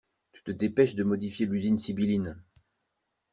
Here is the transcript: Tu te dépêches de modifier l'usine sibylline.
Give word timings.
Tu 0.31 0.41
te 0.41 0.49
dépêches 0.49 0.95
de 0.95 1.03
modifier 1.03 1.45
l'usine 1.45 1.77
sibylline. 1.77 2.41